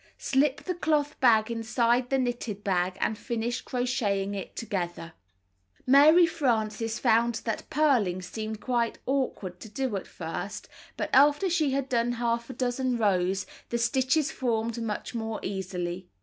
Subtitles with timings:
[0.17, 5.13] Slip the cloth bag inside the knitted bag and finish crocheting it together.
[5.79, 10.67] (^ Mary Frances found that purling seemed quite Q awkward to do at first,
[10.97, 15.13] but after she had done half a Q ^ dozen rows, the stitches formed much
[15.13, 16.09] more easily.